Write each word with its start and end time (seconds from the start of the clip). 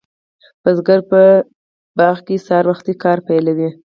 بزګر 0.63 0.99
په 1.09 1.21
پټي 1.97 2.19
کې 2.25 2.35
سهار 2.45 2.65
وختي 2.71 2.93
کار 3.03 3.17
پیلوي. 3.27 3.69